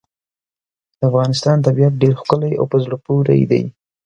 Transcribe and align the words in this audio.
د 0.97 0.99
افغانستان 1.09 1.57
طبیعت 1.67 1.93
ډېر 2.03 2.13
ښکلی 2.21 2.53
او 2.59 2.65
په 2.71 2.77
زړه 2.83 2.97
پورې 3.05 3.37
دی. 3.51 3.63